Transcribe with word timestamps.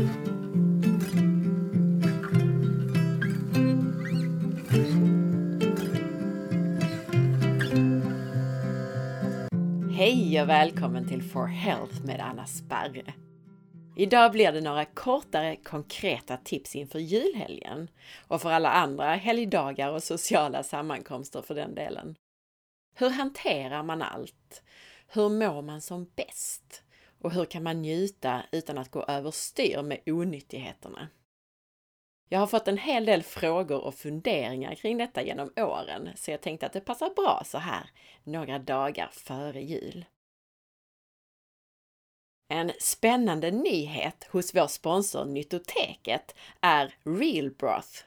Hej 0.00 0.06
och 10.42 10.48
välkommen 10.48 11.08
till 11.08 11.22
For 11.22 11.46
Health 11.46 12.04
med 12.04 12.20
Anna 12.20 12.46
Sparre. 12.46 13.14
Idag 13.96 14.32
blir 14.32 14.52
det 14.52 14.60
några 14.60 14.84
kortare 14.84 15.56
konkreta 15.56 16.36
tips 16.36 16.76
inför 16.76 16.98
julhelgen 16.98 17.88
och 18.28 18.42
för 18.42 18.50
alla 18.50 18.70
andra 18.70 19.14
helgdagar 19.14 19.92
och 19.92 20.02
sociala 20.02 20.62
sammankomster 20.62 21.42
för 21.42 21.54
den 21.54 21.74
delen. 21.74 22.16
Hur 22.94 23.10
hanterar 23.10 23.82
man 23.82 24.02
allt? 24.02 24.62
Hur 25.08 25.28
mår 25.28 25.62
man 25.62 25.80
som 25.80 26.10
bäst? 26.16 26.82
Och 27.20 27.32
hur 27.32 27.44
kan 27.44 27.62
man 27.62 27.82
njuta 27.82 28.42
utan 28.52 28.78
att 28.78 28.90
gå 28.90 29.04
överstyr 29.04 29.82
med 29.82 30.00
onyttigheterna? 30.06 31.08
Jag 32.28 32.38
har 32.38 32.46
fått 32.46 32.68
en 32.68 32.78
hel 32.78 33.04
del 33.04 33.22
frågor 33.22 33.80
och 33.80 33.94
funderingar 33.94 34.74
kring 34.74 34.98
detta 34.98 35.22
genom 35.22 35.52
åren, 35.56 36.08
så 36.16 36.30
jag 36.30 36.40
tänkte 36.40 36.66
att 36.66 36.72
det 36.72 36.80
passar 36.80 37.10
bra 37.14 37.42
så 37.44 37.58
här 37.58 37.90
några 38.24 38.58
dagar 38.58 39.10
före 39.12 39.62
jul. 39.62 40.04
En 42.48 42.72
spännande 42.80 43.50
nyhet 43.50 44.24
hos 44.30 44.54
vår 44.54 44.66
sponsor 44.66 45.24
Nyttoteket 45.24 46.34
är 46.60 46.94
Real 47.04 47.50
Broth. 47.50 48.04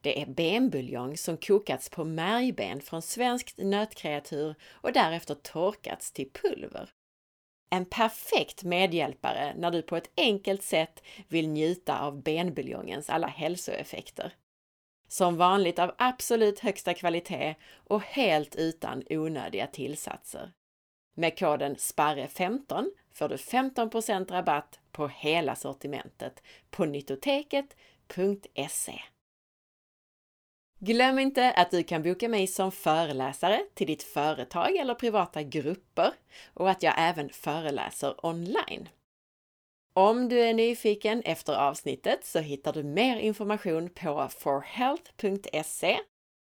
Det 0.00 0.22
är 0.22 0.26
benbuljong 0.26 1.16
som 1.16 1.36
kokats 1.36 1.90
på 1.90 2.04
märgben 2.04 2.80
från 2.80 3.02
svenskt 3.02 3.58
nötkreatur 3.58 4.54
och 4.72 4.92
därefter 4.92 5.34
torkats 5.34 6.12
till 6.12 6.30
pulver. 6.30 6.90
En 7.74 7.84
perfekt 7.84 8.64
medhjälpare 8.64 9.54
när 9.56 9.70
du 9.70 9.82
på 9.82 9.96
ett 9.96 10.10
enkelt 10.16 10.62
sätt 10.62 11.02
vill 11.28 11.48
njuta 11.48 11.98
av 11.98 12.22
benbuljongens 12.22 13.10
alla 13.10 13.26
hälsoeffekter. 13.26 14.32
Som 15.08 15.36
vanligt 15.36 15.78
av 15.78 15.94
absolut 15.98 16.60
högsta 16.60 16.94
kvalitet 16.94 17.54
och 17.74 18.02
helt 18.02 18.56
utan 18.56 19.02
onödiga 19.10 19.66
tillsatser. 19.66 20.52
Med 21.14 21.38
koden 21.38 21.76
SPARRE15 21.76 22.90
får 23.12 23.28
du 23.28 23.36
15% 23.36 24.30
rabatt 24.30 24.80
på 24.92 25.08
hela 25.08 25.56
sortimentet 25.56 26.42
på 26.70 26.84
nyttoteket.se. 26.84 29.00
Glöm 30.86 31.18
inte 31.18 31.52
att 31.52 31.70
du 31.70 31.82
kan 31.82 32.02
boka 32.02 32.28
mig 32.28 32.46
som 32.46 32.72
föreläsare 32.72 33.60
till 33.74 33.86
ditt 33.86 34.02
företag 34.02 34.76
eller 34.76 34.94
privata 34.94 35.42
grupper 35.42 36.12
och 36.54 36.70
att 36.70 36.82
jag 36.82 36.94
även 36.96 37.28
föreläser 37.28 38.26
online. 38.26 38.88
Om 39.94 40.28
du 40.28 40.40
är 40.40 40.54
nyfiken 40.54 41.22
efter 41.22 41.54
avsnittet 41.54 42.24
så 42.24 42.38
hittar 42.38 42.72
du 42.72 42.82
mer 42.82 43.16
information 43.16 43.88
på 43.88 44.28
forhealth.se 44.38 45.98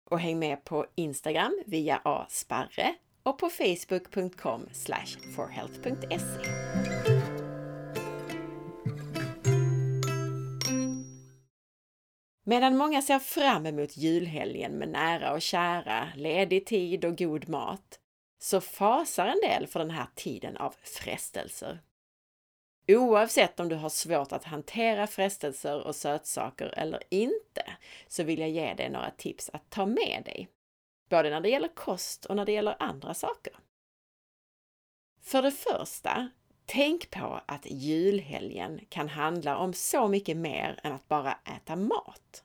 och 0.10 0.20
häng 0.20 0.40
med 0.40 0.64
på 0.64 0.86
Instagram 0.96 1.64
via 1.66 2.02
asparre 2.04 2.96
och 3.24 3.38
på 3.38 3.50
facebook.com 3.50 4.70
forhealth.se. 5.36 7.03
Medan 12.44 12.78
många 12.78 13.02
ser 13.02 13.20
fram 13.20 13.66
emot 13.66 13.98
julhelgen 13.98 14.72
med 14.72 14.90
nära 14.90 15.34
och 15.34 15.42
kära, 15.42 16.10
ledig 16.16 16.66
tid 16.66 17.06
och 17.06 17.18
god 17.18 17.50
mat, 17.50 18.00
så 18.40 18.62
fasar 18.62 19.28
en 19.28 19.42
del 19.42 19.68
för 19.68 19.80
den 19.80 19.90
här 19.90 20.08
tiden 20.16 20.58
av 20.58 20.76
frestelser. 20.82 21.80
Oavsett 22.88 23.60
om 23.60 23.70
du 23.70 23.76
har 23.76 23.90
svårt 23.90 24.32
att 24.32 24.44
hantera 24.44 25.08
frestelser 25.08 25.82
och 25.82 25.96
sötsaker 25.96 26.74
eller 26.78 27.04
inte, 27.10 27.64
så 28.08 28.24
vill 28.24 28.40
jag 28.40 28.50
ge 28.50 28.74
dig 28.74 28.90
några 28.90 29.12
tips 29.12 29.50
att 29.54 29.70
ta 29.70 29.86
med 29.86 30.22
dig. 30.26 30.50
Både 31.10 31.30
när 31.30 31.42
det 31.42 31.50
gäller 31.50 31.76
kost 31.76 32.26
och 32.26 32.36
när 32.36 32.46
det 32.46 32.52
gäller 32.52 32.76
andra 32.80 33.14
saker. 33.14 33.54
För 35.22 35.42
det 35.42 35.52
första, 35.52 36.30
tänk 36.66 37.12
på 37.12 37.42
att 37.46 37.66
julhelgen 37.66 38.80
kan 38.90 39.10
handla 39.10 39.58
om 39.58 39.74
så 39.74 40.08
mycket 40.08 40.38
mer 40.38 40.80
än 40.84 40.92
att 40.92 41.08
bara 41.08 41.34
äta 41.34 41.76
mat. 41.76 42.44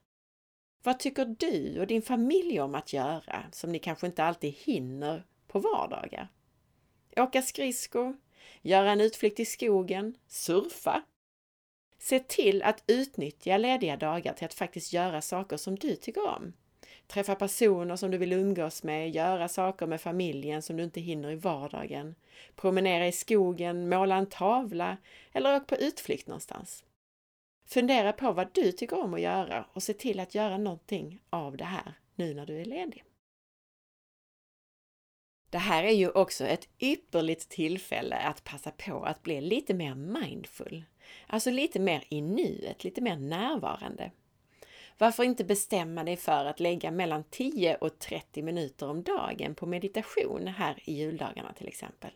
Vad 0.83 0.99
tycker 0.99 1.25
du 1.25 1.81
och 1.81 1.87
din 1.87 2.03
familj 2.03 2.61
om 2.61 2.75
att 2.75 2.93
göra 2.93 3.45
som 3.53 3.73
ni 3.73 3.78
kanske 3.78 4.07
inte 4.07 4.25
alltid 4.25 4.55
hinner 4.55 5.27
på 5.47 5.59
vardagar? 5.59 6.28
Åka 7.17 7.43
skridskor, 7.43 8.17
göra 8.62 8.93
en 8.93 9.01
utflykt 9.01 9.41
i 9.41 9.45
skogen, 9.45 10.17
surfa. 10.27 11.03
Se 11.99 12.19
till 12.19 12.62
att 12.62 12.84
utnyttja 12.87 13.59
lediga 13.59 13.97
dagar 13.97 14.33
till 14.33 14.45
att 14.45 14.55
faktiskt 14.55 14.93
göra 14.93 15.23
saker 15.23 15.57
som 15.57 15.77
du 15.77 15.97
tycker 15.97 16.28
om 16.28 16.53
träffa 17.09 17.35
personer 17.35 17.97
som 17.97 18.11
du 18.11 18.19
vill 18.19 18.33
umgås 18.33 18.83
med, 18.83 19.11
göra 19.11 19.49
saker 19.49 19.87
med 19.87 20.01
familjen 20.01 20.63
som 20.63 20.77
du 20.77 20.85
inte 20.85 21.01
hinner 21.01 21.31
i 21.31 21.37
vardagen, 21.37 22.15
promenera 22.57 23.07
i 23.07 23.13
skogen, 23.13 23.89
måla 23.89 24.17
en 24.17 24.27
tavla 24.27 24.97
eller 25.33 25.57
åka 25.57 25.65
på 25.65 25.77
utflykt 25.77 26.27
någonstans. 26.27 26.85
Fundera 27.67 28.13
på 28.13 28.33
vad 28.33 28.49
du 28.53 28.73
tycker 28.73 28.99
om 28.99 29.15
att 29.15 29.21
göra 29.21 29.67
och 29.73 29.83
se 29.83 29.95
till 29.95 30.21
att 30.21 30.35
göra 30.35 30.59
någonting 30.59 31.21
av 31.31 31.57
det 31.57 31.65
här 31.65 31.95
nu 32.15 32.35
när 32.35 32.47
du 32.47 32.61
är 32.61 32.65
ledig. 32.65 33.05
Det 35.51 35.59
här 35.59 35.85
är 35.85 35.93
ju 35.93 36.11
också 36.11 36.45
ett 36.45 36.69
ypperligt 36.79 37.49
tillfälle 37.49 38.17
att 38.17 38.45
passa 38.45 38.71
på 38.71 39.03
att 39.03 39.23
bli 39.23 39.41
lite 39.41 39.75
mer 39.75 39.95
mindful, 39.95 40.85
alltså 41.27 41.51
lite 41.51 41.81
mer 41.81 42.05
i 42.09 42.21
nuet, 42.21 42.85
lite 42.85 43.01
mer 43.01 43.17
närvarande. 43.17 44.11
Varför 44.98 45.25
inte 45.25 45.44
bestämma 45.44 46.04
dig 46.04 46.16
för 46.16 46.44
att 46.44 46.60
lägga 46.60 46.91
mellan 46.91 47.25
10 47.25 47.75
och 47.75 47.98
30 47.98 48.42
minuter 48.42 48.88
om 48.88 49.03
dagen 49.03 49.54
på 49.54 49.66
meditation 49.66 50.47
här 50.47 50.78
i 50.84 50.92
juldagarna 50.92 51.53
till 51.53 51.69
exempel. 51.69 52.10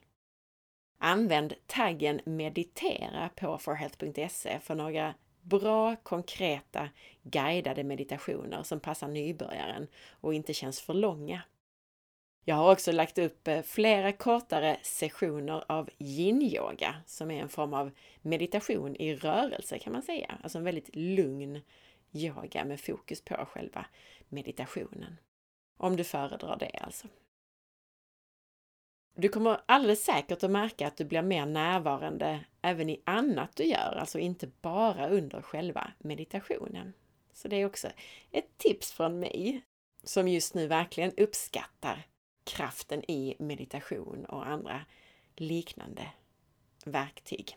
Använd 0.98 1.54
taggen 1.66 2.20
meditera 2.24 3.30
på 3.36 3.58
forhealth.se 3.58 4.58
för 4.60 4.74
några 4.74 5.14
bra, 5.40 5.96
konkreta, 5.96 6.88
guidade 7.22 7.84
meditationer 7.84 8.62
som 8.62 8.80
passar 8.80 9.08
nybörjaren 9.08 9.86
och 10.10 10.34
inte 10.34 10.54
känns 10.54 10.80
för 10.80 10.94
långa. 10.94 11.42
Jag 12.44 12.56
har 12.56 12.72
också 12.72 12.92
lagt 12.92 13.18
upp 13.18 13.48
eh, 13.48 13.62
flera 13.62 14.12
kortare 14.12 14.76
sessioner 14.82 15.64
av 15.68 15.90
yin-yoga 15.98 16.94
som 17.06 17.30
är 17.30 17.42
en 17.42 17.48
form 17.48 17.74
av 17.74 17.90
meditation 18.22 18.96
i 18.96 19.14
rörelse 19.14 19.78
kan 19.78 19.92
man 19.92 20.02
säga, 20.02 20.38
alltså 20.42 20.58
en 20.58 20.64
väldigt 20.64 20.96
lugn 20.96 21.60
yoga 22.12 22.64
med 22.64 22.80
fokus 22.80 23.24
på 23.24 23.34
själva 23.34 23.86
meditationen. 24.28 25.16
Om 25.76 25.96
du 25.96 26.04
föredrar 26.04 26.56
det 26.56 26.78
alltså. 26.80 27.08
Du 29.14 29.28
kommer 29.28 29.60
alldeles 29.66 30.04
säkert 30.04 30.42
att 30.42 30.50
märka 30.50 30.86
att 30.86 30.96
du 30.96 31.04
blir 31.04 31.22
mer 31.22 31.46
närvarande 31.46 32.44
även 32.62 32.90
i 32.90 33.02
annat 33.04 33.56
du 33.56 33.64
gör, 33.64 33.96
alltså 33.96 34.18
inte 34.18 34.46
bara 34.46 35.08
under 35.08 35.42
själva 35.42 35.92
meditationen. 35.98 36.92
Så 37.32 37.48
det 37.48 37.56
är 37.56 37.66
också 37.66 37.88
ett 38.30 38.58
tips 38.58 38.92
från 38.92 39.20
mig 39.20 39.62
som 40.02 40.28
just 40.28 40.54
nu 40.54 40.66
verkligen 40.66 41.12
uppskattar 41.16 42.06
kraften 42.44 43.10
i 43.10 43.36
meditation 43.38 44.24
och 44.24 44.46
andra 44.46 44.84
liknande 45.36 46.10
verktyg. 46.84 47.56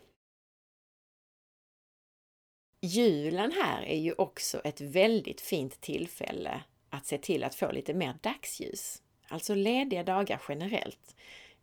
Julen 2.80 3.52
här 3.52 3.82
är 3.82 3.98
ju 3.98 4.12
också 4.12 4.60
ett 4.60 4.80
väldigt 4.80 5.40
fint 5.40 5.80
tillfälle 5.80 6.62
att 6.90 7.06
se 7.06 7.18
till 7.18 7.44
att 7.44 7.54
få 7.54 7.72
lite 7.72 7.94
mer 7.94 8.14
dagsljus. 8.22 9.02
Alltså 9.28 9.54
lediga 9.54 10.04
dagar 10.04 10.42
generellt. 10.48 11.16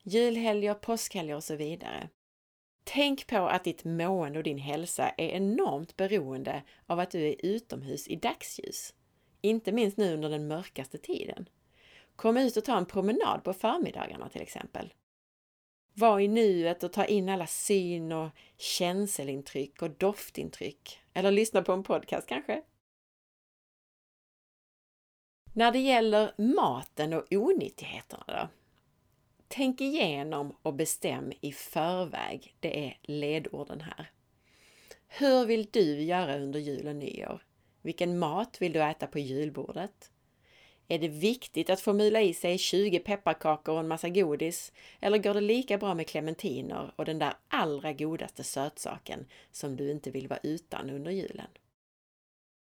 Julhelger, 0.04 0.74
påskhelger 0.74 1.36
och 1.36 1.44
så 1.44 1.56
vidare. 1.56 2.10
Tänk 2.84 3.28
på 3.28 3.38
att 3.38 3.64
ditt 3.64 3.84
mående 3.84 4.40
och 4.40 4.44
din 4.44 4.58
hälsa 4.58 5.10
är 5.10 5.28
enormt 5.28 5.96
beroende 5.96 6.64
av 6.88 7.00
att 7.00 7.12
du 7.12 7.28
är 7.28 7.46
utomhus 7.46 8.08
i 8.08 8.16
dagsljus. 8.16 8.94
Inte 9.42 9.72
minst 9.72 9.98
nu 9.98 10.14
under 10.14 10.30
den 10.30 10.48
mörkaste 10.48 10.98
tiden. 10.98 11.50
Kom 12.16 12.38
ut 12.38 12.58
och 12.58 12.66
ta 12.66 12.78
en 12.78 12.86
promenad 12.86 13.44
på 13.44 13.54
förmiddagarna 13.54 14.30
till 14.30 14.42
exempel. 14.42 14.94
Var 15.94 16.20
i 16.20 16.28
nuet 16.28 16.84
och 16.84 16.94
ta 16.94 17.06
in 17.06 17.30
alla 17.30 17.48
syn 17.48 18.12
och 18.12 18.30
känselintryck 18.58 19.82
och 19.82 19.90
doftintryck. 19.90 21.03
Eller 21.14 21.32
lyssna 21.32 21.62
på 21.62 21.72
en 21.72 21.84
podcast 21.84 22.28
kanske. 22.28 22.64
När 25.54 25.72
det 25.72 25.80
gäller 25.80 26.34
maten 26.38 27.14
och 27.14 27.26
onyttigheterna 27.32 28.24
då? 28.28 28.50
Tänk 29.48 29.82
igenom 29.82 30.58
och 30.62 30.74
bestäm 30.74 31.32
i 31.42 31.52
förväg. 31.52 32.56
Det 32.60 32.88
är 32.88 32.98
ledorden 33.02 33.82
här. 33.82 34.12
Hur 35.08 35.46
vill 35.46 35.70
du 35.72 36.02
göra 36.02 36.40
under 36.40 36.60
jul 36.60 36.88
och 36.88 36.96
nyår? 36.96 37.42
Vilken 37.82 38.20
mat 38.20 38.62
vill 38.62 38.74
du 38.74 38.84
äta 38.84 39.08
på 39.08 39.20
julbordet? 39.20 40.13
Är 40.88 41.00
det 41.00 41.08
viktigt 41.08 41.70
att 41.70 41.82
få 41.82 41.94
mula 41.94 42.22
i 42.22 42.34
sig 42.34 42.58
20 42.58 43.00
pepparkakor 43.00 43.74
och 43.74 43.80
en 43.80 43.88
massa 43.88 44.10
godis? 44.10 44.72
Eller 45.00 45.18
går 45.18 45.34
det 45.34 45.42
lika 45.42 45.78
bra 45.78 45.94
med 45.94 46.08
clementiner 46.08 46.94
och 46.96 47.06
den 47.06 47.20
där 47.20 47.34
allra 47.48 47.94
godaste 47.94 48.44
sötsaken 48.44 49.26
som 49.52 49.76
du 49.76 49.92
inte 49.92 50.12
vill 50.12 50.28
vara 50.28 50.40
utan 50.44 50.90
under 50.90 51.12
julen? 51.12 51.48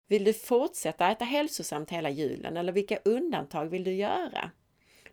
Vill 0.09 0.25
du 0.25 0.33
fortsätta 0.33 1.11
äta 1.11 1.25
hälsosamt 1.25 1.91
hela 1.91 2.11
julen 2.11 2.57
eller 2.57 2.73
vilka 2.73 2.99
undantag 3.05 3.67
vill 3.67 3.85
du 3.85 3.93
göra? 3.93 4.51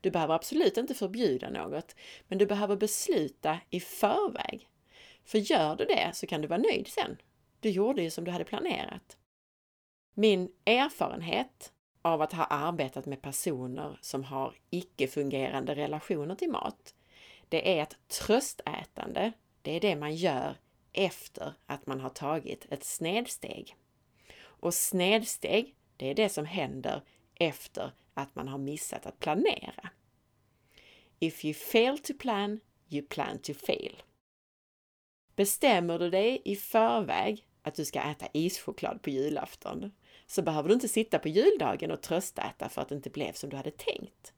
Du 0.01 0.12
behöver 0.12 0.36
absolut 0.36 0.77
inte 0.77 0.94
förbjuda 0.94 1.50
något, 1.50 1.95
men 2.27 2.38
du 2.38 2.45
behöver 2.45 2.75
besluta 2.75 3.59
i 3.69 3.80
förväg. 3.80 4.69
För 5.24 5.38
gör 5.38 5.75
du 5.75 5.86
det 5.86 6.12
så 6.13 6.27
kan 6.27 6.42
du 6.42 6.48
vara 6.48 6.59
nöjd 6.59 6.88
sen. 6.88 7.18
Du 7.59 7.69
gjorde 7.69 8.01
ju 8.01 8.09
som 8.09 8.24
du 8.24 8.31
hade 8.31 8.45
planerat. 8.45 9.18
Min 10.13 10.51
erfarenhet 10.65 11.71
av 12.07 12.21
att 12.21 12.33
ha 12.33 12.44
arbetat 12.44 13.06
med 13.06 13.21
personer 13.21 13.98
som 14.01 14.24
har 14.24 14.56
icke-fungerande 14.69 15.75
relationer 15.75 16.36
till 16.36 16.51
mat, 16.51 16.95
det 17.50 17.77
är 17.77 17.83
att 17.83 17.98
tröstätande, 18.07 19.31
det 19.62 19.71
är 19.71 19.80
det 19.80 19.95
man 19.95 20.15
gör 20.15 20.56
efter 20.94 21.54
att 21.65 21.88
man 21.88 22.00
har 22.00 22.09
tagit 22.09 22.65
ett 22.69 22.83
snedsteg. 22.83 23.75
Och 24.39 24.74
snedsteg, 24.74 25.75
det 25.98 26.09
är 26.09 26.15
det 26.15 26.30
som 26.30 26.45
händer 26.45 27.01
efter 27.36 27.92
att 28.13 28.36
man 28.36 28.48
har 28.48 28.57
missat 28.57 29.06
att 29.06 29.19
planera. 29.19 29.89
If 31.19 31.45
you 31.45 31.54
fail 31.54 31.98
to 31.98 32.13
plan, 32.19 32.59
you 32.89 33.07
plan 33.07 33.39
to 33.39 33.54
fail. 33.54 34.04
Bestämmer 35.36 36.00
du 36.00 36.09
dig 36.09 36.42
i 36.45 36.56
förväg 36.56 37.48
att 37.62 37.75
du 37.75 37.86
ska 37.86 38.01
äta 38.01 38.27
ischoklad 38.33 39.01
på 39.01 39.09
julafton 39.09 39.92
så 40.28 40.42
behöver 40.42 40.70
du 40.70 40.74
inte 40.74 40.88
sitta 40.88 41.20
på 41.20 41.28
juldagen 41.28 41.92
och 41.92 42.02
tröstäta 42.02 42.70
för 42.70 42.82
att 42.82 42.90
det 42.90 42.96
inte 42.96 43.10
blev 43.10 43.34
som 43.34 43.50
du 43.50 43.58
hade 43.58 43.72
tänkt. 43.72 44.34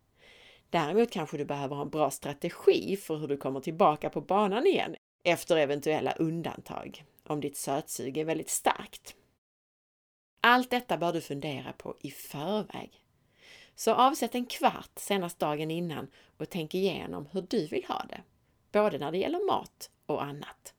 Däremot 0.69 1.11
kanske 1.11 1.37
du 1.37 1.45
behöver 1.45 1.75
ha 1.75 1.83
en 1.83 1.89
bra 1.89 2.11
strategi 2.11 2.97
för 2.97 3.17
hur 3.17 3.27
du 3.27 3.37
kommer 3.37 3.59
tillbaka 3.59 4.09
på 4.09 4.21
banan 4.21 4.67
igen 4.67 4.95
efter 5.23 5.57
eventuella 5.57 6.11
undantag, 6.11 7.03
om 7.27 7.41
ditt 7.41 7.57
sötsug 7.57 8.17
är 8.17 8.25
väldigt 8.25 8.49
starkt. 8.49 9.15
Allt 10.41 10.69
detta 10.69 10.97
bör 10.97 11.13
du 11.13 11.21
fundera 11.21 11.73
på 11.73 11.97
i 12.01 12.11
förväg. 12.11 13.03
Så 13.75 13.93
avsätt 13.93 14.35
en 14.35 14.45
kvart 14.45 14.91
senast 14.95 15.39
dagen 15.39 15.71
innan 15.71 16.07
och 16.37 16.49
tänk 16.49 16.75
igenom 16.75 17.27
hur 17.31 17.41
du 17.41 17.67
vill 17.67 17.85
ha 17.85 18.05
det, 18.09 18.21
både 18.71 18.97
när 18.97 19.11
det 19.11 19.17
gäller 19.17 19.45
mat 19.47 19.89
och 20.05 20.23
annat. 20.23 20.73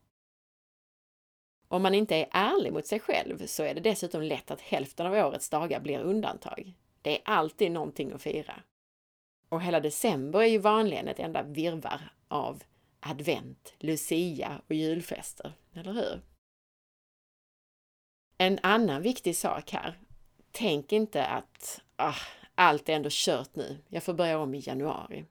Om 1.72 1.82
man 1.82 1.94
inte 1.94 2.17
är 2.17 2.28
ärlig 2.31 2.72
mot 2.72 2.87
sig 2.87 3.00
själv 3.00 3.46
så 3.46 3.62
är 3.62 3.75
det 3.75 3.81
dessutom 3.81 4.22
lätt 4.22 4.50
att 4.50 4.61
hälften 4.61 5.06
av 5.06 5.12
årets 5.12 5.50
dagar 5.50 5.81
blir 5.81 5.99
undantag. 5.99 6.75
Det 7.02 7.17
är 7.17 7.22
alltid 7.25 7.72
någonting 7.72 8.12
att 8.12 8.22
fira. 8.22 8.62
Och 9.49 9.62
hela 9.62 9.81
december 9.81 10.40
är 10.40 10.46
ju 10.46 10.58
vanligen 10.58 11.08
ett 11.08 11.19
enda 11.19 11.43
virvar 11.43 12.00
av 12.28 12.62
advent, 13.00 13.75
lucia 13.78 14.61
och 14.67 14.75
julfester, 14.75 15.52
eller 15.75 15.93
hur? 15.93 16.22
En 18.38 18.58
annan 18.62 19.02
viktig 19.02 19.37
sak 19.37 19.70
här. 19.70 19.99
Tänk 20.50 20.93
inte 20.93 21.26
att 21.26 21.81
ah, 21.96 22.14
allt 22.55 22.88
är 22.88 22.93
ändå 22.93 23.08
kört 23.12 23.56
nu, 23.56 23.78
jag 23.88 24.02
får 24.02 24.14
börja 24.14 24.38
om 24.38 24.55
i 24.55 24.62
januari. 24.66 25.25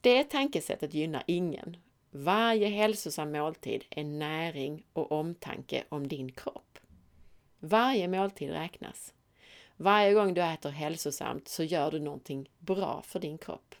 Det 0.00 0.24
tankesättet 0.24 0.94
gynnar 0.94 1.22
ingen 1.26 1.76
varje 2.10 2.68
hälsosam 2.68 3.32
måltid 3.32 3.84
är 3.90 4.04
näring 4.04 4.86
och 4.92 5.12
omtanke 5.12 5.84
om 5.88 6.08
din 6.08 6.32
kropp. 6.32 6.78
Varje 7.58 8.08
måltid 8.08 8.50
räknas. 8.50 9.14
Varje 9.76 10.14
gång 10.14 10.34
du 10.34 10.42
äter 10.42 10.70
hälsosamt 10.70 11.48
så 11.48 11.64
gör 11.64 11.90
du 11.90 11.98
någonting 11.98 12.50
bra 12.58 13.02
för 13.04 13.20
din 13.20 13.38
kropp. 13.38 13.74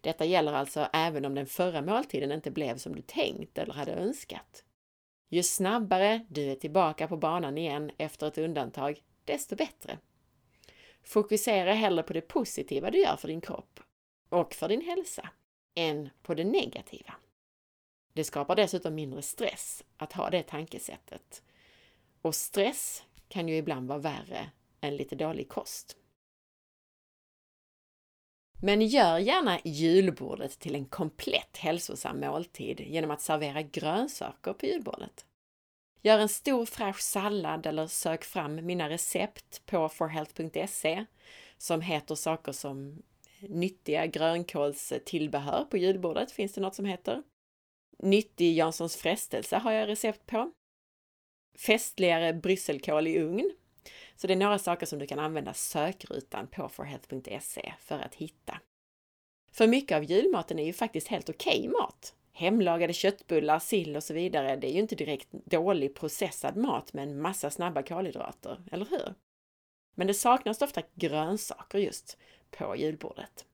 Detta 0.00 0.24
gäller 0.24 0.52
alltså 0.52 0.88
även 0.92 1.24
om 1.24 1.34
den 1.34 1.46
förra 1.46 1.82
måltiden 1.82 2.32
inte 2.32 2.50
blev 2.50 2.76
som 2.76 2.94
du 2.94 3.02
tänkt 3.02 3.58
eller 3.58 3.74
hade 3.74 3.92
önskat. 3.92 4.64
Ju 5.28 5.42
snabbare 5.42 6.26
du 6.28 6.42
är 6.42 6.54
tillbaka 6.54 7.08
på 7.08 7.16
banan 7.16 7.58
igen 7.58 7.90
efter 7.98 8.26
ett 8.26 8.38
undantag, 8.38 9.02
desto 9.24 9.56
bättre. 9.56 9.98
Fokusera 11.02 11.72
hellre 11.72 12.02
på 12.02 12.12
det 12.12 12.20
positiva 12.20 12.90
du 12.90 12.98
gör 12.98 13.16
för 13.16 13.28
din 13.28 13.40
kropp 13.40 13.80
och 14.28 14.54
för 14.54 14.68
din 14.68 14.80
hälsa 14.80 15.28
än 15.74 16.10
på 16.22 16.34
det 16.34 16.44
negativa. 16.44 17.14
Det 18.16 18.24
skapar 18.24 18.56
dessutom 18.56 18.94
mindre 18.94 19.22
stress 19.22 19.84
att 19.96 20.12
ha 20.12 20.30
det 20.30 20.42
tankesättet. 20.42 21.42
Och 22.22 22.34
stress 22.34 23.04
kan 23.28 23.48
ju 23.48 23.56
ibland 23.56 23.88
vara 23.88 23.98
värre 23.98 24.50
än 24.80 24.96
lite 24.96 25.16
dålig 25.16 25.48
kost. 25.48 25.96
Men 28.62 28.82
gör 28.82 29.18
gärna 29.18 29.58
julbordet 29.64 30.58
till 30.58 30.74
en 30.74 30.84
komplett 30.84 31.56
hälsosam 31.56 32.20
måltid 32.20 32.80
genom 32.80 33.10
att 33.10 33.20
servera 33.20 33.62
grönsaker 33.62 34.52
på 34.52 34.66
julbordet. 34.66 35.26
Gör 36.02 36.18
en 36.18 36.28
stor 36.28 36.66
fräsch 36.66 37.00
sallad 37.00 37.66
eller 37.66 37.86
sök 37.86 38.24
fram 38.24 38.66
mina 38.66 38.88
recept 38.88 39.66
på 39.66 39.88
forhealth.se 39.88 41.04
som 41.58 41.80
heter 41.80 42.14
saker 42.14 42.52
som 42.52 43.02
nyttiga 43.40 44.06
grönkålstillbehör 44.06 45.64
på 45.64 45.76
julbordet, 45.76 46.32
finns 46.32 46.52
det 46.52 46.60
något 46.60 46.74
som 46.74 46.84
heter. 46.84 47.22
Nyttig 48.02 48.56
Janssons 48.56 48.96
frestelse 48.96 49.56
har 49.56 49.72
jag 49.72 49.88
recept 49.88 50.26
på. 50.26 50.52
Festligare 51.58 52.32
brysselkål 52.32 53.06
i 53.06 53.18
ugn. 53.18 53.52
Så 54.16 54.26
det 54.26 54.34
är 54.34 54.36
några 54.36 54.58
saker 54.58 54.86
som 54.86 54.98
du 54.98 55.06
kan 55.06 55.18
använda 55.18 55.54
sökrutan 55.54 56.46
på 56.46 56.68
forhealth.se 56.68 57.74
för 57.80 57.98
att 57.98 58.14
hitta. 58.14 58.60
För 59.52 59.66
mycket 59.66 59.96
av 59.96 60.04
julmaten 60.04 60.58
är 60.58 60.64
ju 60.64 60.72
faktiskt 60.72 61.08
helt 61.08 61.28
okej 61.28 61.58
okay 61.58 61.68
mat. 61.68 62.14
Hemlagade 62.32 62.92
köttbullar, 62.92 63.58
sill 63.58 63.96
och 63.96 64.02
så 64.02 64.14
vidare, 64.14 64.56
det 64.56 64.66
är 64.66 64.72
ju 64.72 64.80
inte 64.80 64.94
direkt 64.94 65.28
dålig 65.32 65.94
processad 65.94 66.56
mat 66.56 66.92
med 66.92 67.08
en 67.08 67.20
massa 67.20 67.50
snabba 67.50 67.82
kolhydrater, 67.82 68.62
eller 68.72 68.86
hur? 68.90 69.14
Men 69.94 70.06
det 70.06 70.14
saknas 70.14 70.62
ofta 70.62 70.82
grönsaker 70.94 71.78
just 71.78 72.18
på 72.50 72.76
julbordet. 72.76 73.46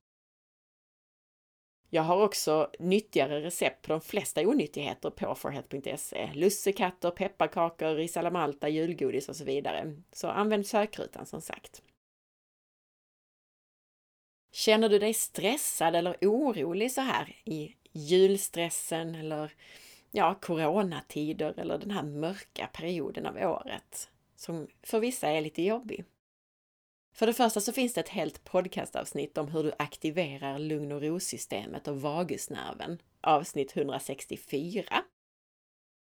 Jag 1.95 2.03
har 2.03 2.23
också 2.23 2.71
nyttigare 2.79 3.41
recept 3.41 3.87
på 3.87 3.93
de 3.93 4.01
flesta 4.01 4.41
onyttigheter 4.41 5.11
på 5.11 5.35
forhealth.se. 5.35 6.31
Lussekatter, 6.35 7.11
pepparkakor, 7.11 7.95
ris 7.95 8.17
malta, 8.33 8.69
julgodis 8.69 9.29
och 9.29 9.37
så 9.37 9.45
vidare. 9.45 9.97
Så 10.13 10.29
använd 10.29 10.67
sökrutan 10.67 11.27
som 11.27 11.41
sagt. 11.41 11.83
Känner 14.53 14.89
du 14.89 14.99
dig 14.99 15.15
stressad 15.15 15.97
eller 15.97 16.17
orolig 16.21 16.93
så 16.93 17.01
här 17.01 17.37
i 17.45 17.77
julstressen 17.93 19.15
eller 19.15 19.53
ja, 20.11 20.35
coronatider 20.35 21.55
eller 21.57 21.79
den 21.79 21.91
här 21.91 22.03
mörka 22.03 22.67
perioden 22.73 23.27
av 23.27 23.37
året 23.37 24.11
som 24.37 24.69
för 24.83 25.01
vissa 25.01 25.29
är 25.29 25.41
lite 25.41 25.63
jobbig? 25.63 26.05
För 27.13 27.27
det 27.27 27.33
första 27.33 27.61
så 27.61 27.73
finns 27.73 27.95
det 27.95 28.01
ett 28.01 28.09
helt 28.09 28.45
podcastavsnitt 28.45 29.39
om 29.39 29.49
hur 29.49 29.63
du 29.63 29.73
aktiverar 29.79 30.59
lugn 30.59 30.93
och 30.93 31.03
ro-systemet 31.03 31.89
och 31.89 32.01
vagusnerven, 32.01 32.99
avsnitt 33.21 33.77
164. 33.77 34.85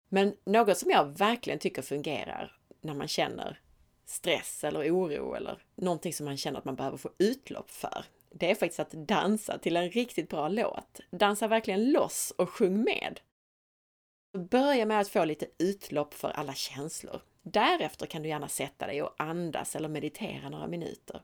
Men 0.10 0.36
något 0.46 0.78
som 0.78 0.92
jag 0.92 1.18
verkligen 1.18 1.60
tycker 1.60 1.82
fungerar 1.82 2.58
när 2.82 2.94
man 2.94 3.08
känner 3.08 3.60
stress 4.06 4.64
eller 4.64 4.96
oro 4.96 5.34
eller 5.34 5.64
någonting 5.76 6.14
som 6.14 6.26
man 6.26 6.38
känner 6.38 6.60
att 6.60 6.66
man 6.66 6.76
behöver 6.76 6.98
få 6.98 7.10
utlopp 7.18 7.72
för, 7.72 8.06
det 8.30 8.52
är 8.52 8.56
faktiskt 8.56 8.80
att 8.80 8.92
dansa 8.92 9.58
till 9.58 9.78
en 9.78 9.90
riktigt 9.90 10.30
bra 10.30 10.48
låt. 10.48 11.00
Dansa 11.12 11.48
verkligen 11.48 11.92
loss 11.92 12.34
och 12.38 12.50
sjung 12.50 12.84
med. 12.84 13.20
Börja 14.38 14.86
med 14.86 15.00
att 15.00 15.10
få 15.10 15.26
lite 15.26 15.48
utlopp 15.58 16.14
för 16.14 16.30
alla 16.30 16.54
känslor. 16.54 17.22
Därefter 17.48 18.06
kan 18.06 18.24
du 18.24 18.30
gärna 18.30 18.48
sätta 18.48 18.88
dig 18.88 19.02
och 19.02 19.14
andas 19.18 19.76
eller 19.76 19.90
meditera 19.90 20.50
några 20.50 20.68
minuter. 20.68 21.22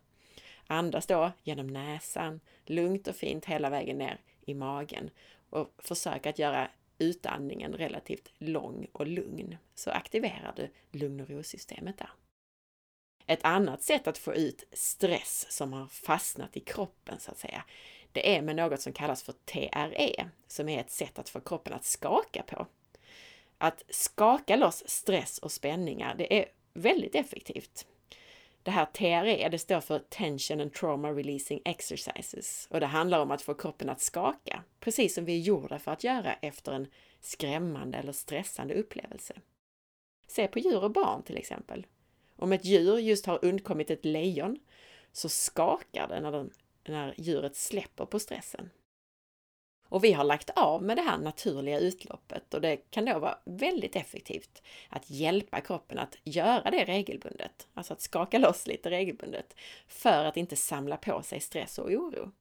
Andas 0.67 1.07
då 1.07 1.31
genom 1.43 1.67
näsan, 1.67 2.39
lugnt 2.65 3.07
och 3.07 3.15
fint 3.15 3.45
hela 3.45 3.69
vägen 3.69 3.97
ner 3.97 4.19
i 4.41 4.53
magen 4.53 5.09
och 5.49 5.73
försök 5.77 6.25
att 6.25 6.39
göra 6.39 6.69
utandningen 6.97 7.73
relativt 7.73 8.31
lång 8.37 8.87
och 8.91 9.07
lugn 9.07 9.57
så 9.75 9.91
aktiverar 9.91 10.53
du 10.55 10.69
lugn 10.99 11.21
och 11.21 11.29
ro-systemet 11.29 11.97
där. 11.97 12.09
Ett 13.25 13.45
annat 13.45 13.83
sätt 13.83 14.07
att 14.07 14.17
få 14.17 14.33
ut 14.33 14.63
stress 14.71 15.45
som 15.49 15.73
har 15.73 15.87
fastnat 15.87 16.57
i 16.57 16.59
kroppen 16.59 17.19
så 17.19 17.31
att 17.31 17.39
säga, 17.39 17.63
det 18.11 18.35
är 18.35 18.41
med 18.41 18.55
något 18.55 18.81
som 18.81 18.93
kallas 18.93 19.23
för 19.23 19.33
TRE, 19.33 20.29
som 20.47 20.69
är 20.69 20.79
ett 20.79 20.91
sätt 20.91 21.19
att 21.19 21.29
få 21.29 21.39
kroppen 21.39 21.73
att 21.73 21.85
skaka 21.85 22.43
på. 22.43 22.67
Att 23.63 23.84
skaka 23.89 24.56
loss 24.56 24.84
stress 24.86 25.38
och 25.38 25.51
spänningar, 25.51 26.15
det 26.15 26.39
är 26.39 26.46
väldigt 26.74 27.15
effektivt. 27.15 27.88
Det 28.63 28.72
här 28.72 28.86
TRE, 28.86 29.50
det 29.50 29.60
står 29.60 29.82
för 29.82 30.00
Tension 30.00 30.62
and 30.62 30.74
Trauma 30.74 31.12
Releasing 31.12 31.62
Exercises 31.65 32.68
och 32.72 32.80
det 32.80 32.86
handlar 32.86 33.20
om 33.20 33.32
att 33.32 33.41
få 33.41 33.53
kroppen 33.53 33.89
att 33.89 34.01
skaka, 34.01 34.63
precis 34.80 35.15
som 35.15 35.25
vi 35.25 35.36
är 35.36 35.41
gjorda 35.41 35.80
för 35.80 35.91
att 35.91 36.03
göra 36.03 36.34
efter 36.34 36.72
en 36.72 36.88
skrämmande 37.20 37.98
eller 37.98 38.12
stressande 38.12 38.74
upplevelse. 38.74 39.34
Se 40.27 40.48
på 40.48 40.60
djur 40.60 40.84
och 40.84 40.91
barn 40.91 41.24
till 41.24 41.38
exempel. 41.38 41.86
Om 42.36 42.53
ett 42.53 42.65
djur 42.65 42.98
just 42.98 43.25
har 43.25 43.46
undkommit 43.46 43.91
ett 43.91 44.06
lejon 44.06 44.60
så 45.12 45.30
skakar 45.30 46.08
det 46.08 46.20
när, 46.20 46.32
den, 46.32 46.51
när 46.88 47.13
djuret 47.18 47.56
släpper 47.56 48.06
på 48.06 48.20
stressen. 48.20 48.70
Och 49.91 50.03
vi 50.03 50.13
har 50.13 50.24
lagt 50.24 50.50
av 50.50 50.83
med 50.83 50.98
det 50.98 51.01
här 51.01 51.17
naturliga 51.17 51.79
utloppet 51.79 52.53
och 52.53 52.62
det 52.62 52.77
kan 52.77 53.05
då 53.05 53.19
vara 53.19 53.38
väldigt 53.45 53.95
effektivt 53.95 54.62
att 54.89 55.10
hjälpa 55.10 55.62
kroppen 55.62 56.00
att 56.00 56.17
göra 56.24 56.71
det 56.71 56.86
regelbundet, 56.86 57.67
alltså 57.74 57.93
att 57.93 58.01
skaka 58.01 58.38
loss 58.38 58.67
lite 58.67 58.89
regelbundet 58.89 59.55
för 59.88 60.25
att 60.25 60.38
inte 60.38 60.55
samla 60.55 60.98
på 60.98 61.21
sig 61.21 61.39
stress 61.39 61.79
och 61.79 61.89
oro. 61.89 62.31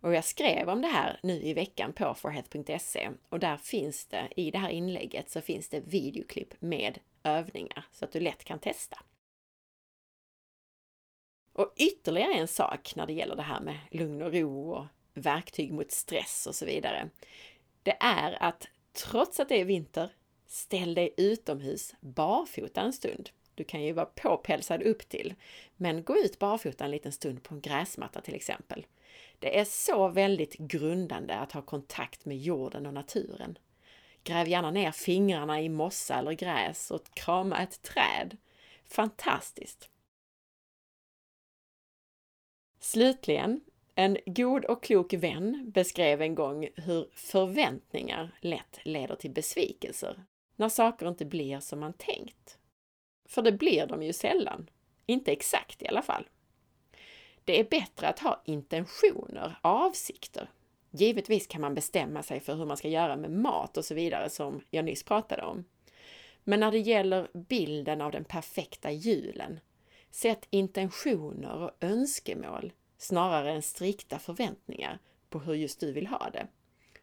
Och 0.00 0.14
jag 0.14 0.24
skrev 0.24 0.68
om 0.68 0.82
det 0.82 0.88
här 0.88 1.20
nu 1.22 1.42
i 1.42 1.54
veckan 1.54 1.92
på 1.92 2.14
forhealth.se 2.14 3.10
och 3.28 3.38
där 3.38 3.56
finns 3.56 4.06
det, 4.06 4.28
i 4.36 4.50
det 4.50 4.58
här 4.58 4.70
inlägget 4.70 5.30
så 5.30 5.40
finns 5.40 5.68
det 5.68 5.80
videoklipp 5.80 6.54
med 6.58 6.98
övningar 7.22 7.84
så 7.92 8.04
att 8.04 8.12
du 8.12 8.20
lätt 8.20 8.44
kan 8.44 8.58
testa. 8.58 8.98
Och 11.52 11.72
ytterligare 11.76 12.34
en 12.34 12.48
sak 12.48 12.96
när 12.96 13.06
det 13.06 13.12
gäller 13.12 13.36
det 13.36 13.42
här 13.42 13.60
med 13.60 13.78
lugn 13.90 14.22
och 14.22 14.32
ro 14.32 14.70
och 14.70 14.86
verktyg 15.14 15.72
mot 15.72 15.92
stress 15.92 16.46
och 16.46 16.54
så 16.54 16.66
vidare. 16.66 17.08
Det 17.82 17.96
är 18.00 18.42
att 18.42 18.68
trots 18.92 19.40
att 19.40 19.48
det 19.48 19.60
är 19.60 19.64
vinter, 19.64 20.10
ställ 20.46 20.94
dig 20.94 21.14
utomhus 21.16 21.94
barfota 22.00 22.80
en 22.80 22.92
stund. 22.92 23.30
Du 23.54 23.64
kan 23.64 23.82
ju 23.82 23.92
vara 23.92 24.06
påpälsad 24.06 24.82
upp 24.82 25.08
till, 25.08 25.34
men 25.76 26.04
gå 26.04 26.16
ut 26.16 26.38
barfota 26.38 26.84
en 26.84 26.90
liten 26.90 27.12
stund 27.12 27.42
på 27.42 27.54
en 27.54 27.60
gräsmatta 27.60 28.20
till 28.20 28.34
exempel. 28.34 28.86
Det 29.38 29.58
är 29.58 29.64
så 29.64 30.08
väldigt 30.08 30.54
grundande 30.54 31.34
att 31.34 31.52
ha 31.52 31.62
kontakt 31.62 32.24
med 32.24 32.38
jorden 32.38 32.86
och 32.86 32.94
naturen. 32.94 33.58
Gräv 34.24 34.48
gärna 34.48 34.70
ner 34.70 34.90
fingrarna 34.90 35.62
i 35.62 35.68
mossa 35.68 36.18
eller 36.18 36.32
gräs 36.32 36.90
och 36.90 37.14
krama 37.14 37.62
ett 37.62 37.82
träd. 37.82 38.36
Fantastiskt! 38.84 39.90
Slutligen, 42.80 43.60
en 43.94 44.16
god 44.26 44.64
och 44.64 44.82
klok 44.82 45.12
vän 45.12 45.70
beskrev 45.74 46.22
en 46.22 46.34
gång 46.34 46.68
hur 46.76 47.08
förväntningar 47.14 48.38
lätt 48.40 48.78
leder 48.82 49.14
till 49.14 49.30
besvikelser 49.30 50.24
när 50.56 50.68
saker 50.68 51.08
inte 51.08 51.24
blir 51.24 51.60
som 51.60 51.80
man 51.80 51.92
tänkt. 51.92 52.58
För 53.28 53.42
det 53.42 53.52
blir 53.52 53.86
de 53.86 54.02
ju 54.02 54.12
sällan. 54.12 54.70
Inte 55.06 55.32
exakt 55.32 55.82
i 55.82 55.88
alla 55.88 56.02
fall. 56.02 56.28
Det 57.44 57.60
är 57.60 57.64
bättre 57.64 58.08
att 58.08 58.18
ha 58.18 58.42
intentioner, 58.44 59.58
avsikter. 59.62 60.50
Givetvis 60.90 61.46
kan 61.46 61.60
man 61.60 61.74
bestämma 61.74 62.22
sig 62.22 62.40
för 62.40 62.54
hur 62.54 62.66
man 62.66 62.76
ska 62.76 62.88
göra 62.88 63.16
med 63.16 63.30
mat 63.30 63.76
och 63.76 63.84
så 63.84 63.94
vidare 63.94 64.30
som 64.30 64.60
jag 64.70 64.84
nyss 64.84 65.02
pratade 65.02 65.42
om. 65.42 65.64
Men 66.44 66.60
när 66.60 66.72
det 66.72 66.78
gäller 66.78 67.28
bilden 67.32 68.00
av 68.00 68.12
den 68.12 68.24
perfekta 68.24 68.90
julen, 68.90 69.60
sätt 70.10 70.46
intentioner 70.50 71.56
och 71.56 71.70
önskemål 71.80 72.72
snarare 73.04 73.52
än 73.52 73.62
strikta 73.62 74.18
förväntningar 74.18 74.98
på 75.28 75.38
hur 75.38 75.54
just 75.54 75.80
du 75.80 75.92
vill 75.92 76.06
ha 76.06 76.30
det. 76.30 76.46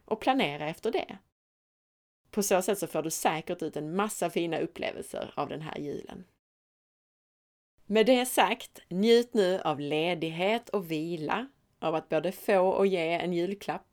Och 0.04 0.20
planera 0.20 0.68
efter 0.68 0.92
det. 0.92 1.18
På 2.30 2.42
så 2.42 2.62
sätt 2.62 2.78
så 2.78 2.86
får 2.86 3.02
du 3.02 3.10
säkert 3.10 3.62
ut 3.62 3.76
en 3.76 3.96
massa 3.96 4.30
fina 4.30 4.58
upplevelser 4.58 5.32
av 5.36 5.48
den 5.48 5.62
här 5.62 5.78
julen. 5.78 6.24
Med 7.86 8.06
det 8.06 8.26
sagt, 8.26 8.80
njut 8.88 9.34
nu 9.34 9.60
av 9.60 9.80
ledighet 9.80 10.68
och 10.68 10.90
vila, 10.90 11.48
av 11.78 11.94
att 11.94 12.08
både 12.08 12.32
få 12.32 12.58
och 12.58 12.86
ge 12.86 13.12
en 13.12 13.32
julklapp, 13.32 13.86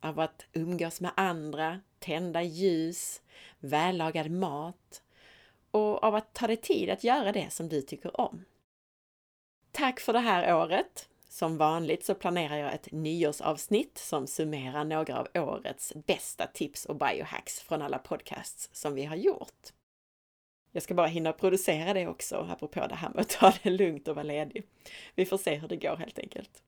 av 0.00 0.20
att 0.20 0.46
umgås 0.52 1.00
med 1.00 1.10
andra, 1.16 1.80
tända 1.98 2.42
ljus, 2.42 3.22
vällagad 3.58 4.30
mat 4.30 5.02
och 5.70 6.04
av 6.04 6.14
att 6.14 6.34
ta 6.34 6.46
dig 6.46 6.56
tid 6.56 6.90
att 6.90 7.04
göra 7.04 7.32
det 7.32 7.52
som 7.52 7.68
du 7.68 7.82
tycker 7.82 8.20
om. 8.20 8.44
Tack 9.72 10.00
för 10.00 10.12
det 10.12 10.18
här 10.18 10.54
året! 10.54 11.08
Som 11.36 11.56
vanligt 11.56 12.04
så 12.04 12.14
planerar 12.14 12.56
jag 12.56 12.74
ett 12.74 12.92
nyårsavsnitt 12.92 13.98
som 13.98 14.26
summerar 14.26 14.84
några 14.84 15.18
av 15.18 15.28
årets 15.34 15.92
bästa 16.06 16.46
tips 16.46 16.84
och 16.86 16.96
biohacks 16.96 17.60
från 17.60 17.82
alla 17.82 17.98
podcasts 17.98 18.68
som 18.72 18.94
vi 18.94 19.04
har 19.04 19.16
gjort. 19.16 19.72
Jag 20.72 20.82
ska 20.82 20.94
bara 20.94 21.06
hinna 21.06 21.32
producera 21.32 21.94
det 21.94 22.06
också, 22.06 22.48
apropå 22.50 22.86
det 22.86 22.94
här 22.94 23.10
med 23.10 23.20
att 23.20 23.28
ta 23.28 23.52
det 23.62 23.70
lugnt 23.70 24.08
och 24.08 24.14
vara 24.14 24.22
ledig. 24.22 24.66
Vi 25.14 25.26
får 25.26 25.38
se 25.38 25.54
hur 25.54 25.68
det 25.68 25.76
går 25.76 25.96
helt 25.96 26.18
enkelt. 26.18 26.62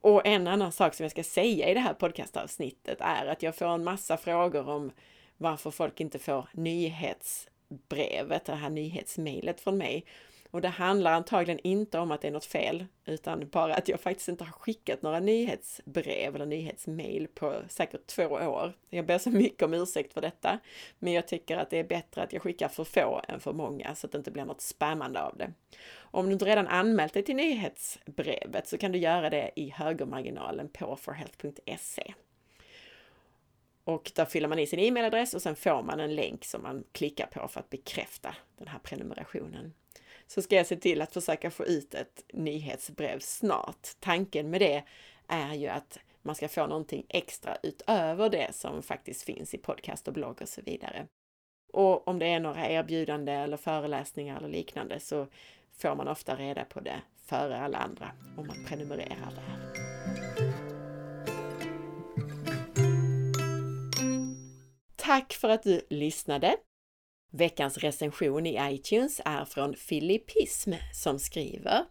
Och 0.00 0.26
en 0.26 0.46
annan 0.46 0.72
sak 0.72 0.94
som 0.94 1.04
jag 1.04 1.10
ska 1.10 1.22
säga 1.24 1.68
i 1.68 1.74
det 1.74 1.80
här 1.80 1.94
podcastavsnittet 1.94 3.00
är 3.00 3.26
att 3.26 3.42
jag 3.42 3.56
får 3.56 3.66
en 3.66 3.84
massa 3.84 4.16
frågor 4.16 4.68
om 4.68 4.92
varför 5.36 5.70
folk 5.70 6.00
inte 6.00 6.18
får 6.18 6.48
nyhetsbrevet, 6.52 8.44
det 8.44 8.54
här 8.54 8.70
nyhetsmejlet 8.70 9.60
från 9.60 9.78
mig. 9.78 10.04
Och 10.54 10.60
det 10.60 10.68
handlar 10.68 11.12
antagligen 11.12 11.60
inte 11.62 11.98
om 11.98 12.10
att 12.10 12.20
det 12.20 12.28
är 12.28 12.32
något 12.32 12.44
fel, 12.44 12.86
utan 13.04 13.48
bara 13.48 13.74
att 13.74 13.88
jag 13.88 14.00
faktiskt 14.00 14.28
inte 14.28 14.44
har 14.44 14.52
skickat 14.52 15.02
några 15.02 15.20
nyhetsbrev 15.20 16.34
eller 16.34 16.46
nyhetsmail 16.46 17.28
på 17.34 17.54
säkert 17.68 18.06
två 18.06 18.24
år. 18.24 18.72
Jag 18.90 19.06
ber 19.06 19.18
så 19.18 19.30
mycket 19.30 19.62
om 19.62 19.74
ursäkt 19.74 20.12
för 20.12 20.20
detta, 20.20 20.58
men 20.98 21.12
jag 21.12 21.28
tycker 21.28 21.56
att 21.56 21.70
det 21.70 21.78
är 21.78 21.84
bättre 21.84 22.22
att 22.22 22.32
jag 22.32 22.42
skickar 22.42 22.68
för 22.68 22.84
få 22.84 23.22
än 23.28 23.40
för 23.40 23.52
många 23.52 23.94
så 23.94 24.06
att 24.06 24.12
det 24.12 24.18
inte 24.18 24.30
blir 24.30 24.44
något 24.44 24.60
spammande 24.60 25.22
av 25.22 25.36
det. 25.36 25.52
Om 25.96 26.26
du 26.26 26.32
inte 26.32 26.44
redan 26.44 26.66
anmält 26.66 27.14
dig 27.14 27.22
till 27.22 27.36
nyhetsbrevet 27.36 28.68
så 28.68 28.78
kan 28.78 28.92
du 28.92 28.98
göra 28.98 29.30
det 29.30 29.50
i 29.56 29.70
högermarginalen 29.70 30.68
på 30.68 30.96
forhealth.se. 30.96 32.14
Och 33.84 34.12
där 34.14 34.24
fyller 34.24 34.48
man 34.48 34.58
i 34.58 34.66
sin 34.66 34.78
e-mailadress 34.78 35.34
och 35.34 35.42
sen 35.42 35.56
får 35.56 35.82
man 35.82 36.00
en 36.00 36.14
länk 36.14 36.44
som 36.44 36.62
man 36.62 36.84
klickar 36.92 37.26
på 37.26 37.48
för 37.48 37.60
att 37.60 37.70
bekräfta 37.70 38.34
den 38.58 38.68
här 38.68 38.78
prenumerationen 38.78 39.72
så 40.34 40.42
ska 40.42 40.56
jag 40.56 40.66
se 40.66 40.76
till 40.76 41.02
att 41.02 41.12
försöka 41.12 41.50
få 41.50 41.66
ut 41.66 41.94
ett 41.94 42.24
nyhetsbrev 42.32 43.18
snart. 43.18 43.88
Tanken 44.00 44.50
med 44.50 44.60
det 44.60 44.82
är 45.28 45.54
ju 45.54 45.68
att 45.68 45.98
man 46.22 46.34
ska 46.34 46.48
få 46.48 46.66
någonting 46.66 47.06
extra 47.08 47.56
utöver 47.62 48.30
det 48.30 48.54
som 48.54 48.82
faktiskt 48.82 49.22
finns 49.22 49.54
i 49.54 49.58
podcast 49.58 50.08
och 50.08 50.14
blogg 50.14 50.42
och 50.42 50.48
så 50.48 50.62
vidare. 50.62 51.06
Och 51.72 52.08
om 52.08 52.18
det 52.18 52.26
är 52.26 52.40
några 52.40 52.68
erbjudande 52.68 53.32
eller 53.32 53.56
föreläsningar 53.56 54.36
eller 54.36 54.48
liknande 54.48 55.00
så 55.00 55.26
får 55.76 55.94
man 55.94 56.08
ofta 56.08 56.36
reda 56.36 56.64
på 56.64 56.80
det 56.80 57.00
före 57.26 57.58
alla 57.58 57.78
andra 57.78 58.10
om 58.36 58.46
man 58.46 58.64
prenumererar 58.68 59.32
där. 59.34 59.84
Tack 64.96 65.32
för 65.32 65.48
att 65.48 65.62
du 65.62 65.86
lyssnade! 65.90 66.56
Veckans 67.36 67.78
recension 67.78 68.46
i 68.46 68.74
iTunes 68.74 69.20
är 69.24 69.44
från 69.44 69.76
Filippism 69.76 70.72
som 70.92 71.18
skriver 71.18 71.84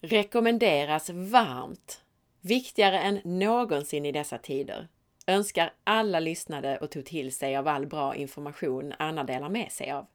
Rekommenderas 0.00 1.10
varmt! 1.10 2.02
Viktigare 2.40 2.98
än 3.00 3.20
någonsin 3.24 4.06
i 4.06 4.12
dessa 4.12 4.38
tider. 4.38 4.88
Önskar 5.26 5.72
alla 5.84 6.20
lyssnade 6.20 6.78
och 6.78 6.90
tog 6.90 7.04
till 7.04 7.32
sig 7.32 7.56
av 7.56 7.68
all 7.68 7.86
bra 7.86 8.14
information 8.14 8.94
Anna 8.98 9.24
delar 9.24 9.48
med 9.48 9.72
sig 9.72 9.92
av. 9.92 10.06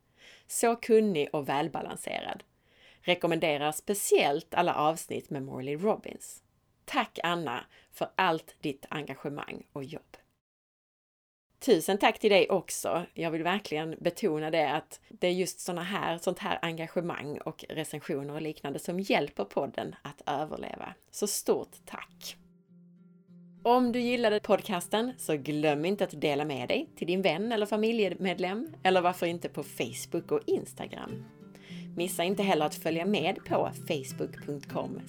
Så 0.48 0.76
kunnig 0.76 1.30
och 1.34 1.50
välbalanserad. 1.50 2.44
Rekommenderar 3.02 3.72
speciellt 3.72 4.54
alla 4.54 4.76
avsnitt 4.76 5.30
med 5.30 5.44
Morley 5.44 5.76
Robbins. 5.76 6.44
Tack 6.86 7.20
Anna 7.24 7.66
för 7.92 8.08
allt 8.16 8.56
ditt 8.62 8.86
engagemang 8.90 9.64
och 9.74 9.84
jobb. 9.84 10.18
Tusen 11.66 11.98
tack 11.98 12.20
till 12.20 12.30
dig 12.30 12.50
också! 12.50 13.06
Jag 13.14 13.32
vill 13.32 13.44
verkligen 13.44 13.96
betona 14.00 14.52
det 14.52 14.72
att 14.72 15.00
det 15.10 15.28
är 15.28 15.32
just 15.32 15.60
såna 15.60 15.84
här, 15.84 16.18
sånt 16.18 16.40
här 16.40 16.60
engagemang 16.62 17.38
och 17.38 17.66
recensioner 17.70 18.34
och 18.34 18.42
liknande 18.42 18.80
som 18.80 19.00
hjälper 19.00 19.44
podden 19.44 19.96
att 20.02 20.22
överleva. 20.26 20.94
Så 21.12 21.28
stort 21.28 21.72
tack! 21.86 22.38
Om 23.64 23.92
du 23.92 24.00
gillade 24.00 24.40
podcasten 24.40 25.14
så 25.18 25.36
glöm 25.36 25.86
inte 25.86 26.04
att 26.04 26.22
dela 26.22 26.46
med 26.46 26.68
dig 26.68 26.90
till 26.96 27.08
din 27.08 27.22
vän 27.22 27.52
eller 27.52 27.66
familjemedlem 27.66 28.74
eller 28.84 29.02
varför 29.02 29.26
inte 29.26 29.50
på 29.50 29.64
Facebook 29.64 30.32
och 30.32 30.42
Instagram. 30.46 31.26
Missa 31.96 32.24
inte 32.24 32.44
heller 32.44 32.66
att 32.66 32.76
följa 32.76 33.06
med 33.06 33.46
på 33.46 33.72
facebook.com 33.88 35.00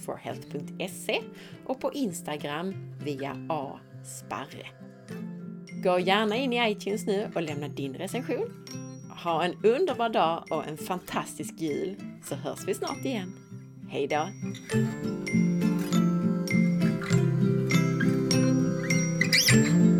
forhealth.se 0.00 1.20
och 1.66 1.80
på 1.80 1.92
Instagram 1.92 2.96
via 3.04 3.36
asparre. 3.48 4.66
Gå 5.86 5.98
gärna 5.98 6.36
in 6.36 6.52
i 6.52 6.70
iTunes 6.70 7.06
nu 7.06 7.30
och 7.34 7.42
lämna 7.42 7.68
din 7.68 7.94
recension. 7.94 8.52
Ha 9.24 9.44
en 9.44 9.54
underbar 9.62 10.08
dag 10.08 10.44
och 10.50 10.66
en 10.66 10.76
fantastisk 10.76 11.54
jul 11.60 11.96
så 12.24 12.34
hörs 12.34 12.58
vi 12.66 12.74
snart 12.74 13.04
igen. 13.04 13.32
Hejdå! 13.90 14.28
thank 19.48 19.95